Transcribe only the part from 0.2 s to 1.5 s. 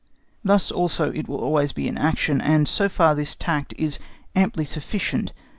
Thus also it will